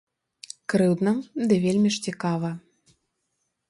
[0.73, 1.13] Крыўдна,
[1.53, 2.49] ды вельмі ж цікава.